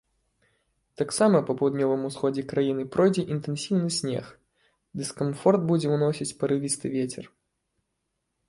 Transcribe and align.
Таксама 1.01 1.41
па 1.49 1.53
паўднёвым 1.59 2.01
усходзе 2.09 2.45
краіны 2.53 2.83
пройдзе 2.95 3.23
інтэнсіўны 3.35 3.89
снег, 3.99 4.25
дыскамфорт 5.03 5.61
будзе 5.71 5.87
ўносіць 5.95 6.31
парывісты 6.41 6.87
вецер. 6.97 7.25